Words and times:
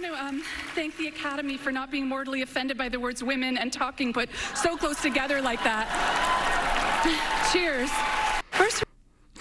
want 0.00 0.14
to 0.14 0.24
um, 0.24 0.42
thank 0.74 0.96
the 0.96 1.08
Academy 1.08 1.56
for 1.56 1.72
not 1.72 1.90
being 1.90 2.06
mortally 2.06 2.42
offended 2.42 2.78
by 2.78 2.88
the 2.88 3.00
words 3.00 3.24
women 3.24 3.58
and 3.58 3.72
talking 3.72 4.12
put 4.12 4.28
so 4.54 4.76
close 4.76 5.02
together 5.02 5.42
like 5.42 5.62
that. 5.64 5.88
Cheers. 7.52 8.27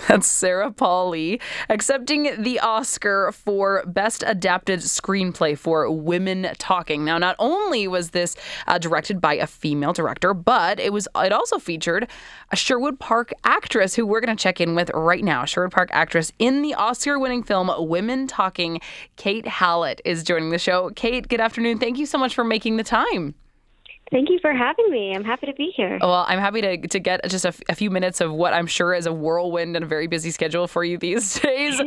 That's 0.08 0.28
Sarah 0.28 0.72
Polley 0.72 1.42
accepting 1.70 2.42
the 2.42 2.60
Oscar 2.60 3.32
for 3.34 3.84
Best 3.86 4.24
Adapted 4.26 4.80
Screenplay 4.80 5.58
for 5.58 5.90
Women 5.92 6.48
Talking. 6.58 7.04
Now, 7.04 7.18
not 7.18 7.36
only 7.40 7.88
was 7.88 8.12
this 8.12 8.36
uh, 8.68 8.78
directed 8.78 9.20
by 9.20 9.34
a 9.34 9.46
female 9.48 9.94
director, 9.94 10.34
but 10.34 10.80
it 10.80 10.94
was 10.94 11.08
it 11.16 11.34
also 11.34 11.60
featured 11.60 12.08
a 12.52 12.56
Sherwood 12.56 13.00
Park 13.00 13.34
actress 13.44 13.96
who 13.96 14.06
we're 14.06 14.22
going 14.22 14.36
to 14.36 14.42
check 14.42 14.62
in 14.62 14.76
with 14.76 14.90
right 14.94 15.24
now. 15.24 15.46
Sherwood 15.46 15.72
Park 15.72 15.90
actress 15.92 16.32
in 16.40 16.62
the 16.62 16.74
Oscar-winning 16.74 17.44
film 17.44 17.70
Women 17.78 18.28
Talking. 18.28 18.80
Kate 19.18 19.48
Hallett 19.48 20.02
is 20.06 20.24
joining 20.24 20.52
the 20.52 20.60
show. 20.60 20.90
Kate, 20.96 21.28
good 21.28 21.42
afternoon. 21.42 21.80
Thank 21.80 21.98
you 21.98 22.06
so 22.06 22.18
much 22.18 22.34
for 22.34 22.44
making 22.44 22.78
the 22.78 22.84
time. 22.84 23.36
Thank 24.10 24.30
you 24.30 24.40
for 24.40 24.54
having 24.54 24.90
me. 24.90 25.14
I'm 25.14 25.26
happy 25.26 25.48
to 25.48 25.54
be 25.54 25.74
here. 25.76 25.98
Well, 26.00 26.26
I'm 26.28 26.40
happy 26.40 26.62
to, 26.62 26.78
to 26.88 27.00
get 27.00 27.30
just 27.30 27.44
a, 27.44 27.50
f- 27.50 27.62
a 27.68 27.76
few 27.76 27.92
minutes 27.92 28.22
of 28.22 28.32
what 28.32 28.54
I'm 28.54 28.68
sure 28.68 28.94
is 28.94 29.06
a 29.06 29.12
whirlwind 29.12 29.76
and 29.76 29.84
a 29.84 29.88
very 29.88 30.08
busy 30.08 30.32
schedule 30.32 30.68
for 30.68 30.86
you 30.86 30.98
these 30.98 31.38
days. 31.40 31.80
uh, 31.80 31.86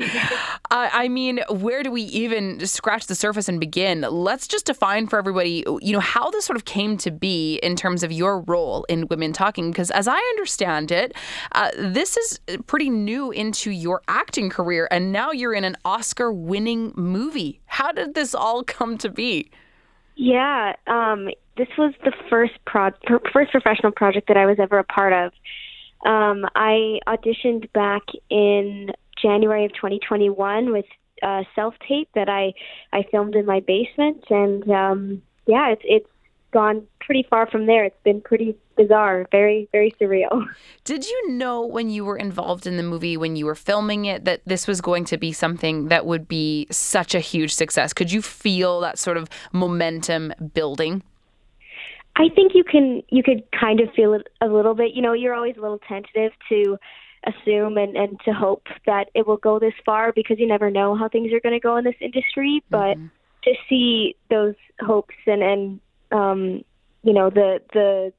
I 0.71 1.09
mean, 1.09 1.41
where 1.49 1.83
do 1.83 1.91
we 1.91 2.03
even 2.03 2.67
scratch 2.67 3.07
the 3.07 3.15
surface 3.15 3.49
and 3.49 3.59
begin? 3.59 4.03
Let's 4.03 4.47
just 4.47 4.67
define 4.67 5.07
for 5.07 5.19
everybody, 5.19 5.65
you 5.81 5.93
know, 5.95 6.01
how 6.01 6.31
this 6.31 6.45
sort 6.45 6.59
of 6.59 6.67
came 6.67 6.99
to 6.99 7.11
be 7.11 7.57
in 7.63 7.75
terms 7.75 8.03
of 8.03 8.13
your 8.13 8.41
role 8.41 8.85
in 8.91 9.09
Women 9.09 9.33
Talking. 9.33 9.71
Because 9.71 9.91
as 9.91 10.07
I 10.07 10.19
understand 10.19 10.93
it, 10.93 11.15
uh, 11.53 11.71
this 11.79 12.19
is 12.19 12.39
pretty 12.67 12.91
new 12.91 13.31
into 13.31 13.71
your 13.71 14.03
acting 14.09 14.51
career, 14.51 14.87
and 14.91 15.11
now 15.11 15.31
you're 15.31 15.55
in 15.55 15.65
an 15.65 15.77
Oscar-winning 15.87 16.93
movie. 16.97 17.61
How 17.65 17.93
did 17.93 18.15
this 18.15 18.35
all 18.35 18.63
come 18.63 18.99
to 18.99 19.09
be? 19.09 19.51
Yeah, 20.23 20.75
um, 20.87 21.31
this 21.57 21.69
was 21.79 21.95
the 22.05 22.13
first 22.29 22.53
pro- 22.67 22.91
first 23.33 23.53
professional 23.53 23.91
project 23.91 24.29
that 24.29 24.37
I 24.37 24.45
was 24.45 24.59
ever 24.61 24.79
a 24.79 24.85
part 24.85 25.15
of. 25.15 25.33
Um, 26.05 26.45
I 26.55 26.99
auditioned 27.09 27.73
back 27.73 28.03
in 28.29 28.91
January 29.23 29.65
of 29.65 29.73
2021 29.73 30.73
with 30.73 30.85
uh, 31.23 31.45
self 31.55 31.73
tape 31.89 32.11
that 32.15 32.29
I 32.29 32.53
I 32.93 33.05
filmed 33.11 33.35
in 33.35 33.47
my 33.47 33.61
basement, 33.61 34.23
and 34.29 34.71
um, 34.71 35.23
yeah, 35.47 35.71
it's 35.71 35.83
it's 35.87 36.11
gone 36.51 36.87
pretty 37.01 37.27
far 37.29 37.47
from 37.49 37.67
there. 37.67 37.85
It's 37.85 38.03
been 38.05 38.21
pretty 38.21 38.57
bizarre, 38.77 39.27
very 39.31 39.69
very 39.73 39.95
surreal. 40.01 40.45
Did 40.85 41.07
you 41.07 41.31
know 41.31 41.65
when 41.67 41.91
you 41.91 42.05
were 42.05 42.17
involved 42.17 42.67
in 42.67 42.77
the 42.77 42.83
movie, 42.83 43.17
when 43.17 43.37
you 43.37 43.47
were 43.47 43.55
filming 43.55 44.05
it, 44.05 44.25
that 44.25 44.43
this 44.47 44.67
was 44.67 44.81
going 44.81 45.05
to 45.07 45.17
be 45.19 45.33
something 45.33 45.89
that 45.89 46.07
would 46.07 46.27
be 46.29 46.67
such 46.71 47.15
a 47.15 47.21
huge 47.21 47.55
success? 47.55 47.93
Could 47.93 48.13
you 48.13 48.23
feel 48.23 48.81
that 48.81 48.99
sort 48.99 49.17
of 49.17 49.29
momentum 49.53 50.33
building? 50.55 51.03
I 52.17 52.29
think 52.35 52.53
you 52.55 52.65
can 52.65 53.03
you 53.09 53.23
could 53.23 53.43
kind 53.59 53.81
of 53.81 53.89
feel 53.95 54.15
it 54.15 54.27
a 54.41 54.47
little 54.47 54.75
bit. 54.75 54.93
You 54.95 55.03
know, 55.03 55.13
you're 55.13 55.35
always 55.35 55.57
a 55.57 55.61
little 55.61 55.79
tentative 55.89 56.33
to 56.49 56.79
assume 57.27 57.77
and, 57.77 57.97
and 57.97 58.19
to 58.25 58.33
hope 58.33 58.67
that 58.87 59.11
it 59.15 59.27
will 59.27 59.37
go 59.37 59.59
this 59.59 59.75
far 59.85 60.13
because 60.13 60.39
you 60.39 60.47
never 60.47 60.71
know 60.71 60.97
how 60.97 61.09
things 61.09 61.33
are 61.33 61.41
going 61.41 61.55
to 61.55 61.61
go 61.61 61.77
in 61.77 61.85
this 61.85 61.95
industry. 62.01 62.63
But 62.71 62.97
Mm-hmm. 62.97 63.07
to 63.45 63.55
see 63.69 64.17
those 64.29 64.55
hopes 64.81 65.15
and 65.27 65.43
and 65.43 65.81
um, 66.13 66.65
you 67.03 67.13
know 67.13 67.31
the 67.31 67.61
the 67.73 68.13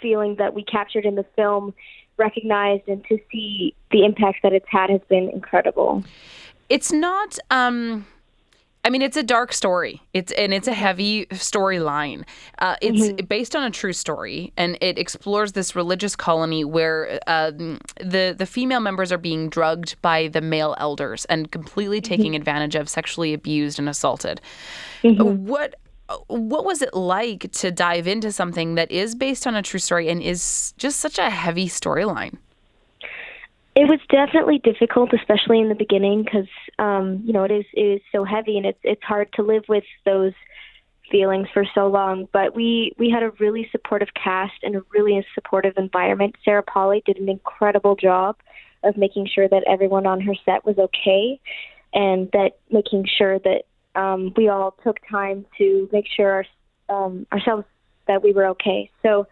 feeling 0.00 0.36
that 0.36 0.54
we 0.54 0.64
captured 0.64 1.04
in 1.04 1.14
the 1.14 1.24
film 1.36 1.74
recognized 2.16 2.88
and 2.88 3.04
to 3.06 3.18
see 3.30 3.74
the 3.90 4.04
impact 4.04 4.38
that 4.42 4.52
it's 4.52 4.66
had 4.68 4.90
has 4.90 5.00
been 5.08 5.30
incredible. 5.30 6.04
It's 6.68 6.92
not. 6.92 7.38
Um, 7.50 8.06
I 8.84 8.90
mean, 8.90 9.02
it's 9.02 9.16
a 9.16 9.22
dark 9.22 9.52
story. 9.52 10.02
It's 10.12 10.32
and 10.32 10.52
it's 10.52 10.66
a 10.66 10.72
heavy 10.72 11.26
storyline. 11.26 12.24
Uh, 12.58 12.76
it's 12.80 13.22
based 13.22 13.54
on 13.54 13.62
a 13.62 13.70
true 13.70 13.92
story, 13.92 14.52
and 14.56 14.76
it 14.80 14.98
explores 14.98 15.52
this 15.52 15.76
religious 15.76 16.16
colony 16.16 16.64
where 16.64 17.20
um, 17.28 17.78
the 18.00 18.34
the 18.36 18.46
female 18.46 18.80
members 18.80 19.12
are 19.12 19.18
being 19.18 19.48
drugged 19.48 20.00
by 20.02 20.28
the 20.28 20.40
male 20.40 20.74
elders 20.78 21.24
and 21.26 21.52
completely 21.52 22.00
taking 22.00 22.34
advantage 22.34 22.74
of, 22.74 22.88
sexually 22.88 23.32
abused 23.32 23.78
and 23.78 23.88
assaulted. 23.88 24.40
What 25.02 25.76
what 26.28 26.64
was 26.64 26.82
it 26.82 26.94
like 26.94 27.50
to 27.52 27.70
dive 27.70 28.06
into 28.06 28.32
something 28.32 28.74
that 28.74 28.90
is 28.90 29.14
based 29.14 29.46
on 29.46 29.54
a 29.54 29.62
true 29.62 29.80
story 29.80 30.08
and 30.08 30.22
is 30.22 30.74
just 30.76 31.00
such 31.00 31.18
a 31.18 31.30
heavy 31.30 31.68
storyline? 31.68 32.36
It 33.74 33.88
was 33.88 34.00
definitely 34.10 34.58
difficult, 34.58 35.14
especially 35.14 35.58
in 35.60 35.68
the 35.70 35.74
beginning, 35.74 36.24
because 36.24 36.48
um, 36.78 37.22
you 37.24 37.32
know 37.32 37.44
it 37.44 37.50
is 37.50 37.64
it 37.72 37.80
is 37.80 38.00
so 38.12 38.24
heavy 38.24 38.58
and 38.58 38.66
it's 38.66 38.78
it's 38.82 39.02
hard 39.02 39.32
to 39.34 39.42
live 39.42 39.64
with 39.68 39.84
those 40.04 40.34
feelings 41.10 41.48
for 41.54 41.64
so 41.74 41.86
long. 41.86 42.28
But 42.32 42.54
we 42.54 42.92
we 42.98 43.10
had 43.10 43.22
a 43.22 43.30
really 43.38 43.68
supportive 43.72 44.08
cast 44.14 44.62
and 44.62 44.76
a 44.76 44.82
really 44.92 45.24
supportive 45.34 45.74
environment. 45.78 46.36
Sarah 46.44 46.62
Polley 46.62 47.02
did 47.06 47.16
an 47.16 47.30
incredible 47.30 47.96
job 47.96 48.36
of 48.82 48.96
making 48.96 49.28
sure 49.32 49.48
that 49.48 49.64
everyone 49.66 50.06
on 50.06 50.20
her 50.20 50.34
set 50.44 50.66
was 50.66 50.76
okay, 50.78 51.40
and 51.94 52.30
that 52.32 52.58
making 52.70 53.06
sure 53.06 53.38
that 53.38 53.62
um, 53.94 54.32
we 54.36 54.48
all 54.48 54.74
took 54.82 54.98
time 55.10 55.46
to 55.58 55.88
make 55.92 56.06
sure 56.08 56.44
our, 56.88 57.04
um, 57.04 57.26
ourselves 57.32 57.64
that 58.08 58.22
we 58.22 58.32
were 58.32 58.46
okay. 58.46 58.90
So 59.02 59.26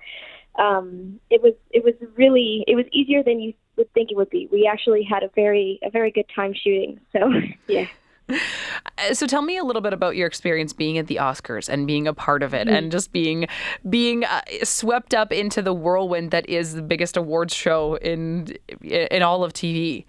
um, 0.59 1.21
it 1.31 1.43
was 1.43 1.55
it 1.71 1.85
was 1.85 1.95
really 2.17 2.65
it 2.67 2.77
was 2.77 2.87
easier 2.93 3.23
than 3.23 3.41
you 3.41 3.55
would 3.77 3.93
think 3.93 4.11
it 4.11 4.17
would 4.17 4.31
be. 4.31 4.49
We 4.53 4.69
actually 4.71 5.03
had 5.03 5.23
a 5.23 5.31
very 5.35 5.79
a 5.83 5.91
very 5.91 6.11
good 6.11 6.27
time 6.35 6.55
shooting. 6.55 7.01
So 7.13 7.33
yeah. 7.67 7.87
Uh, 8.29 9.13
So 9.13 9.27
tell 9.27 9.43
me 9.43 9.57
a 9.57 9.65
little 9.65 9.83
bit 9.83 9.93
about 9.93 10.15
your 10.15 10.27
experience 10.27 10.73
being 10.73 10.99
at 10.99 11.09
the 11.09 11.17
Oscars 11.17 11.69
and 11.69 11.87
being 11.87 12.07
a 12.07 12.15
part 12.15 12.43
of 12.43 12.55
it, 12.55 12.69
and 12.69 12.93
just 12.93 13.13
being 13.13 13.47
being 13.89 14.25
uh, 14.25 14.43
swept 14.63 15.15
up 15.15 15.33
into 15.33 15.63
the 15.63 15.73
whirlwind 15.73 16.31
that 16.31 16.49
is 16.49 16.75
the 16.75 16.83
biggest 16.83 17.17
awards 17.17 17.55
show 17.55 17.97
in 17.97 18.57
in 18.83 19.23
all 19.23 19.43
of 19.43 19.53
TV. 19.53 20.05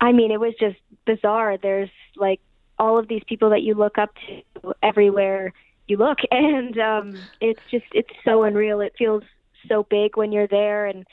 I 0.00 0.12
mean, 0.12 0.30
it 0.30 0.40
was 0.40 0.54
just 0.60 0.78
bizarre. 1.06 1.56
There's 1.56 1.90
like 2.16 2.40
all 2.82 2.98
of 2.98 3.06
these 3.06 3.22
people 3.28 3.50
that 3.50 3.62
you 3.62 3.74
look 3.74 3.96
up 3.96 4.10
to 4.26 4.74
everywhere 4.82 5.52
you 5.86 5.96
look, 5.96 6.18
and 6.32 6.76
um, 6.78 7.16
it's 7.40 7.60
just 7.70 7.86
it's 7.92 8.10
so 8.24 8.42
unreal. 8.42 8.80
It 8.80 8.94
feels 8.98 9.22
so 9.68 9.86
big 9.88 10.16
when 10.16 10.32
you're 10.32 10.48
there, 10.48 10.86
and 10.86 11.06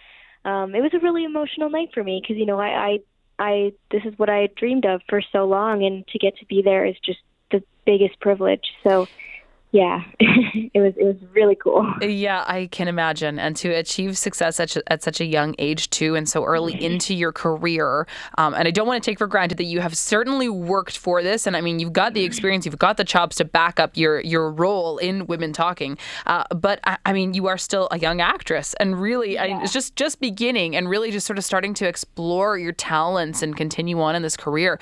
um, 0.44 0.74
it 0.74 0.82
was 0.82 0.94
a 0.96 1.00
really 1.00 1.24
emotional 1.24 1.70
night 1.70 1.90
for 1.94 2.04
me 2.04 2.20
because 2.22 2.38
you 2.38 2.48
know 2.48 2.60
I, 2.60 2.68
I 2.68 3.00
I 3.38 3.74
this 3.92 4.02
is 4.04 4.18
what 4.18 4.30
I 4.30 4.38
had 4.38 4.56
dreamed 4.56 4.86
of 4.86 5.02
for 5.08 5.22
so 5.32 5.46
long, 5.46 5.86
and 5.86 6.08
to 6.08 6.18
get 6.18 6.38
to 6.38 6.46
be 6.46 6.64
there 6.64 6.86
is 6.86 6.96
just 7.06 7.20
the 7.52 7.64
biggest 7.86 8.20
privilege. 8.20 8.66
So 8.84 9.08
yeah, 9.72 10.02
it 10.20 10.82
was 10.82 10.94
it 10.98 11.04
was 11.04 11.16
really 11.32 11.56
cool. 11.56 11.86
Yeah, 12.02 12.44
I 12.48 12.68
can 12.72 12.88
imagine. 12.88 13.38
And 13.38 13.56
to 13.58 13.70
achieve 13.70 14.18
success 14.18 14.60
at, 14.60 14.76
at 14.88 15.04
such 15.04 15.22
a 15.22 15.26
young 15.26 15.54
age, 15.60 15.92
too, 15.92 16.16
and 16.16 16.28
so 16.28 16.44
early 16.44 16.74
into 16.84 17.14
your 17.14 17.32
career. 17.32 18.08
Um, 18.40 18.56
and 18.56 18.68
I 18.68 18.72
don't 18.72 18.88
want 18.88 19.04
to 19.04 19.08
take 19.10 19.20
for 19.20 19.28
granted 19.28 19.60
that 19.60 19.66
you 19.66 19.80
have 19.80 19.96
certainly 19.96 20.50
worked 20.50 20.98
for 20.98 21.22
this. 21.22 21.46
And 21.46 21.56
I 21.56 21.62
mean, 21.62 21.78
you've 21.78 21.94
got 21.94 22.16
the 22.16 22.24
experience, 22.24 22.66
you've 22.66 22.80
got 22.80 22.98
the 22.98 23.04
chops 23.04 23.36
to 23.38 23.46
back 23.46 23.80
up 23.80 23.96
your, 23.96 24.22
your 24.22 24.52
role 24.52 24.98
in 24.98 25.28
Women 25.28 25.54
Talking. 25.54 26.00
Uh, 26.26 26.46
but 26.56 26.80
I, 26.86 26.98
I 27.06 27.14
mean, 27.14 27.36
you 27.36 27.46
are 27.46 27.58
still 27.58 27.88
a 27.92 28.00
young 28.00 28.22
actress. 28.22 28.74
And 28.80 29.00
really, 29.00 29.38
I, 29.38 29.62
it's 29.62 29.74
just, 29.74 29.96
just 29.96 30.20
beginning 30.20 30.76
and 30.76 30.90
really 30.90 31.12
just 31.12 31.28
sort 31.28 31.38
of 31.38 31.46
starting 31.46 31.76
to 31.76 31.88
explore 31.88 32.58
your 32.58 32.74
talents 32.74 33.44
and 33.44 33.56
continue 33.56 34.02
on 34.02 34.16
in 34.16 34.24
this 34.24 34.36
career. 34.36 34.80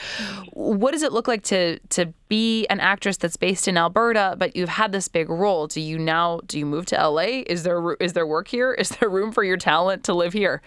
What 0.54 0.92
does 0.92 1.04
it 1.04 1.12
look 1.12 1.28
like 1.28 1.44
to, 1.44 1.80
to 1.90 2.14
be 2.30 2.68
an 2.68 2.80
actress 2.80 3.18
that's 3.18 3.38
based 3.38 3.68
in 3.68 3.78
Alberta, 3.78 4.36
but 4.38 4.56
you've 4.56 4.70
had 4.78 4.92
this 4.92 5.08
big 5.08 5.28
role? 5.28 5.66
Do 5.66 5.82
you 5.82 5.98
now 5.98 6.40
do 6.46 6.60
you 6.60 6.66
move 6.66 6.86
to 6.88 6.96
LA? 6.96 7.44
Is 7.48 7.64
there 7.64 7.94
is 7.94 8.14
there 8.14 8.28
work 8.28 8.48
here? 8.48 8.74
Is 8.84 8.90
there 8.90 9.10
room 9.10 9.32
for 9.32 9.44
your 9.44 9.58
talent 9.58 10.04
to 10.06 10.14
live 10.14 10.34
here? 10.34 10.62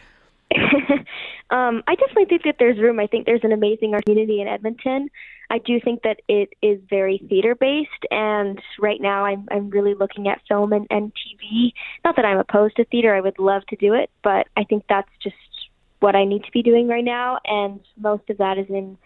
um, 1.51 1.83
I 1.87 1.95
definitely 1.95 2.25
think 2.25 2.43
that 2.43 2.57
there's 2.59 2.79
room. 2.79 2.99
I 2.99 3.07
think 3.07 3.25
there's 3.25 3.45
an 3.45 3.53
amazing 3.53 3.95
art 3.95 4.05
community 4.05 4.41
in 4.41 4.49
Edmonton. 4.49 5.11
I 5.49 5.59
do 5.59 5.81
think 5.81 6.03
that 6.03 6.21
it 6.29 6.51
is 6.61 6.81
very 6.89 7.19
theater 7.29 7.55
based, 7.55 8.05
and 8.11 8.61
right 8.81 9.01
now 9.01 9.25
I'm 9.25 9.47
I'm 9.51 9.71
really 9.71 9.95
looking 9.95 10.27
at 10.27 10.41
film 10.49 10.73
and, 10.73 10.89
and 10.91 11.13
TV. 11.13 11.73
Not 12.05 12.17
that 12.17 12.25
I'm 12.25 12.39
opposed 12.39 12.77
to 12.77 12.85
theater; 12.85 13.15
I 13.15 13.21
would 13.21 13.39
love 13.39 13.65
to 13.67 13.77
do 13.77 13.95
it, 13.95 14.11
but 14.25 14.49
I 14.57 14.65
think 14.65 14.85
that's 14.89 15.11
just 15.23 15.37
what 16.01 16.17
I 16.17 16.25
need 16.25 16.43
to 16.45 16.51
be 16.51 16.63
doing 16.63 16.89
right 16.89 17.05
now, 17.05 17.39
and 17.45 17.79
most 17.97 18.29
of 18.29 18.39
that 18.39 18.59
is 18.59 18.67
in 18.69 18.99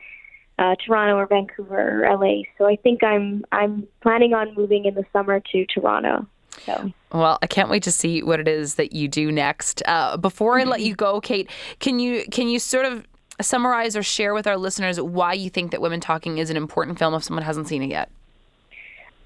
uh, 0.58 0.74
Toronto 0.84 1.16
or 1.16 1.26
Vancouver 1.26 2.04
or 2.04 2.16
LA. 2.16 2.42
So 2.58 2.66
I 2.66 2.76
think 2.76 3.02
I'm 3.02 3.44
I'm 3.52 3.86
planning 4.02 4.34
on 4.34 4.54
moving 4.54 4.84
in 4.84 4.94
the 4.94 5.04
summer 5.12 5.40
to 5.40 5.66
Toronto. 5.66 6.26
So. 6.64 6.92
Well, 7.12 7.38
I 7.42 7.46
can't 7.46 7.68
wait 7.68 7.82
to 7.82 7.92
see 7.92 8.22
what 8.22 8.40
it 8.40 8.48
is 8.48 8.76
that 8.76 8.92
you 8.92 9.08
do 9.08 9.32
next. 9.32 9.82
Uh, 9.86 10.16
before 10.16 10.58
I 10.58 10.64
let 10.64 10.80
you 10.80 10.94
go, 10.94 11.20
Kate, 11.20 11.50
can 11.80 11.98
you 11.98 12.24
can 12.30 12.48
you 12.48 12.58
sort 12.58 12.86
of 12.86 13.06
summarize 13.40 13.96
or 13.96 14.02
share 14.02 14.34
with 14.34 14.46
our 14.46 14.56
listeners 14.56 15.00
why 15.00 15.32
you 15.32 15.50
think 15.50 15.72
that 15.72 15.80
Women 15.80 16.00
Talking 16.00 16.38
is 16.38 16.50
an 16.50 16.56
important 16.56 16.98
film 16.98 17.14
if 17.14 17.24
someone 17.24 17.44
hasn't 17.44 17.68
seen 17.68 17.82
it 17.82 17.90
yet? 17.90 18.10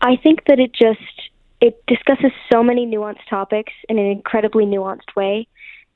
I 0.00 0.16
think 0.16 0.44
that 0.46 0.58
it 0.58 0.72
just 0.72 1.30
it 1.60 1.82
discusses 1.86 2.30
so 2.50 2.62
many 2.62 2.86
nuanced 2.86 3.26
topics 3.28 3.72
in 3.88 3.98
an 3.98 4.06
incredibly 4.06 4.64
nuanced 4.64 5.14
way 5.16 5.46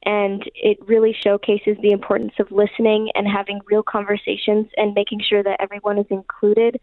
and 0.05 0.43
it 0.55 0.79
really 0.87 1.15
showcases 1.25 1.77
the 1.81 1.93
importance 1.93 2.33
of 2.39 2.51
listening 2.51 3.11
and 3.15 3.27
having 3.27 3.61
real 3.67 3.83
conversations 3.83 4.67
and 4.77 4.95
making 4.95 5.21
sure 5.21 5.43
that 5.43 5.61
everyone 5.61 5.99
is 5.99 6.07
included 6.11 6.81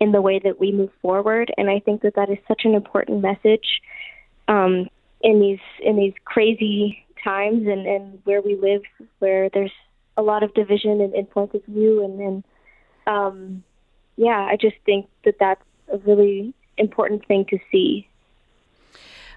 in 0.00 0.12
the 0.12 0.20
way 0.20 0.38
that 0.38 0.58
we 0.58 0.72
move 0.72 0.90
forward. 1.00 1.52
And 1.56 1.70
I 1.70 1.80
think 1.80 2.02
that 2.02 2.14
that 2.16 2.30
is 2.30 2.38
such 2.48 2.62
an 2.64 2.74
important 2.74 3.20
message 3.20 3.82
um, 4.48 4.88
in 5.20 5.40
these 5.40 5.60
in 5.80 5.96
these 5.96 6.14
crazy 6.24 7.04
times 7.22 7.66
and, 7.66 7.86
and 7.86 8.18
where 8.24 8.42
we 8.42 8.56
live, 8.56 8.82
where 9.20 9.48
there's 9.50 9.72
a 10.16 10.22
lot 10.22 10.42
of 10.42 10.52
division 10.54 11.00
and, 11.00 11.30
points 11.30 11.54
of 11.54 11.64
view. 11.66 12.04
And, 12.04 12.20
and 12.20 12.44
um, 13.06 13.64
yeah, 14.16 14.48
I 14.50 14.56
just 14.56 14.76
think 14.84 15.08
that 15.24 15.36
that's 15.38 15.62
a 15.92 15.98
really 15.98 16.54
important 16.76 17.26
thing 17.26 17.44
to 17.50 17.58
see. 17.70 18.08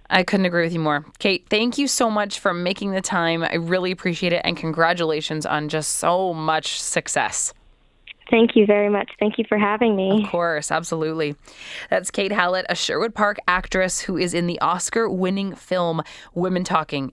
I 0.10 0.24
couldn't 0.24 0.46
agree 0.46 0.64
with 0.64 0.74
you 0.74 0.80
more. 0.80 1.06
Kate, 1.20 1.46
thank 1.50 1.78
you 1.78 1.88
so 1.88 2.10
much 2.10 2.40
for 2.40 2.54
making 2.54 2.92
the 2.92 3.02
time. 3.02 3.44
I 3.44 3.56
really 3.56 3.92
appreciate 3.92 4.34
it. 4.34 4.42
And 4.44 4.56
congratulations 4.56 5.46
on 5.46 5.70
just 5.70 5.94
so 5.94 6.34
much 6.34 6.80
success. 6.80 7.54
Thank 8.30 8.56
you 8.56 8.66
very 8.66 8.90
much. 8.90 9.12
Thank 9.20 9.38
you 9.38 9.46
for 9.48 9.58
having 9.58 9.96
me. 9.96 10.24
Of 10.24 10.30
course, 10.32 10.72
absolutely. 10.72 11.36
That's 11.90 12.10
Kate 12.10 12.32
Hallett, 12.32 12.66
a 12.70 12.76
Sherwood 12.76 13.14
Park 13.14 13.38
actress 13.48 14.02
who 14.02 14.18
is 14.18 14.34
in 14.34 14.48
the 14.48 14.60
Oscar 14.62 15.08
winning 15.08 15.54
film 15.54 16.02
Women 16.34 16.64
Talking. 16.64 17.14